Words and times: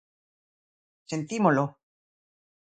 "Sentímolo". 1.11 1.63